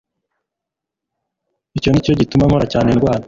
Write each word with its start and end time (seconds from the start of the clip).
icyo 1.77 1.89
ni 1.91 2.03
cyo 2.05 2.13
gituma 2.19 2.43
nkora 2.47 2.65
cyane 2.73 2.89
ndwana 2.95 3.19